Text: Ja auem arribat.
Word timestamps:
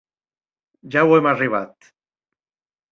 Ja 0.95 1.03
auem 1.03 1.27
arribat. 1.33 1.95